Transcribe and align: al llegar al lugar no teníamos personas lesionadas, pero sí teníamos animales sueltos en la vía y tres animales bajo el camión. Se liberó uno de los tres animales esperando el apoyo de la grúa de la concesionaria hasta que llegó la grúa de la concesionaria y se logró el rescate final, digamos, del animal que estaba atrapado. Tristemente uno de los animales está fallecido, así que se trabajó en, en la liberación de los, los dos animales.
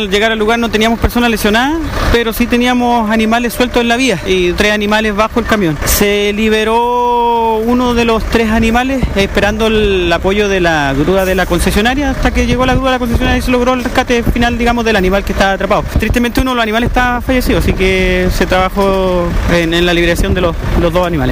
al 0.00 0.10
llegar 0.10 0.32
al 0.32 0.38
lugar 0.38 0.58
no 0.58 0.70
teníamos 0.70 0.98
personas 0.98 1.30
lesionadas, 1.30 1.78
pero 2.10 2.32
sí 2.32 2.46
teníamos 2.46 3.10
animales 3.10 3.52
sueltos 3.52 3.82
en 3.82 3.88
la 3.88 3.96
vía 3.96 4.18
y 4.26 4.52
tres 4.52 4.72
animales 4.72 5.14
bajo 5.14 5.40
el 5.40 5.46
camión. 5.46 5.76
Se 5.84 6.32
liberó 6.32 7.58
uno 7.58 7.92
de 7.92 8.06
los 8.06 8.24
tres 8.24 8.50
animales 8.50 9.04
esperando 9.14 9.66
el 9.66 10.10
apoyo 10.10 10.48
de 10.48 10.60
la 10.60 10.94
grúa 10.94 11.24
de 11.24 11.34
la 11.34 11.44
concesionaria 11.44 12.10
hasta 12.10 12.30
que 12.32 12.46
llegó 12.46 12.64
la 12.64 12.74
grúa 12.74 12.86
de 12.86 12.94
la 12.94 12.98
concesionaria 12.98 13.38
y 13.38 13.42
se 13.42 13.50
logró 13.50 13.74
el 13.74 13.84
rescate 13.84 14.22
final, 14.22 14.56
digamos, 14.56 14.84
del 14.84 14.96
animal 14.96 15.22
que 15.22 15.32
estaba 15.32 15.52
atrapado. 15.52 15.84
Tristemente 15.98 16.40
uno 16.40 16.52
de 16.52 16.56
los 16.56 16.62
animales 16.62 16.88
está 16.88 17.20
fallecido, 17.20 17.58
así 17.58 17.74
que 17.74 18.28
se 18.32 18.46
trabajó 18.46 19.28
en, 19.52 19.74
en 19.74 19.84
la 19.84 19.92
liberación 19.92 20.32
de 20.32 20.40
los, 20.40 20.56
los 20.80 20.92
dos 20.92 21.06
animales. 21.06 21.28